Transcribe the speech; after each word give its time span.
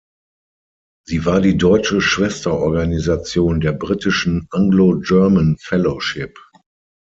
Sie 1.05 1.25
war 1.27 1.41
die 1.41 1.59
deutsche 1.59 2.01
Schwesterorganisation 2.01 3.59
der 3.59 3.73
britischen 3.73 4.47
Anglo-German 4.49 5.57
Fellowship. 5.59 6.35